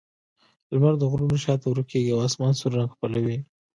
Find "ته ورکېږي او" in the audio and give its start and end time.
1.61-2.19